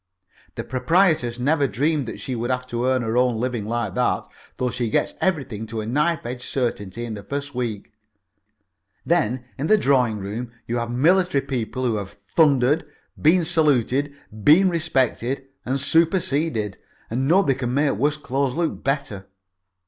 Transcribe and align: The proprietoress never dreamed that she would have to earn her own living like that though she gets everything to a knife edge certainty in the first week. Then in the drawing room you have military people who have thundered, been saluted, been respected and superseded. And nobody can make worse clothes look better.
The 0.55 0.63
proprietoress 0.63 1.37
never 1.37 1.67
dreamed 1.67 2.07
that 2.07 2.19
she 2.19 2.33
would 2.35 2.49
have 2.49 2.65
to 2.69 2.87
earn 2.87 3.03
her 3.03 3.17
own 3.17 3.39
living 3.39 3.65
like 3.65 3.93
that 3.93 4.27
though 4.57 4.71
she 4.71 4.89
gets 4.89 5.13
everything 5.21 5.67
to 5.67 5.79
a 5.79 5.85
knife 5.85 6.25
edge 6.25 6.43
certainty 6.43 7.05
in 7.05 7.13
the 7.13 7.21
first 7.21 7.53
week. 7.53 7.93
Then 9.05 9.45
in 9.59 9.67
the 9.67 9.77
drawing 9.77 10.17
room 10.17 10.51
you 10.65 10.77
have 10.77 10.89
military 10.89 11.43
people 11.45 11.85
who 11.85 11.97
have 11.97 12.17
thundered, 12.35 12.83
been 13.21 13.45
saluted, 13.45 14.15
been 14.43 14.69
respected 14.69 15.47
and 15.67 15.79
superseded. 15.79 16.79
And 17.11 17.27
nobody 17.27 17.53
can 17.59 17.71
make 17.75 17.91
worse 17.91 18.17
clothes 18.17 18.55
look 18.55 18.83
better. 18.83 19.27